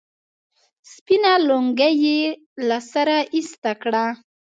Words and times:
سپينه 0.91 1.31
لونگۍ 1.47 1.93
يې 2.05 2.21
له 2.67 2.77
سره 2.91 3.15
ايسته 3.35 3.71
کړه. 3.81 4.05